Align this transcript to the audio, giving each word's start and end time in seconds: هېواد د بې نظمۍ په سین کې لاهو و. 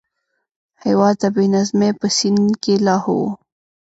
هېواد 0.83 1.15
د 1.21 1.23
بې 1.35 1.45
نظمۍ 1.53 1.91
په 1.99 2.07
سین 2.17 2.37
کې 2.63 2.73
لاهو 2.87 3.13
و. 3.23 3.25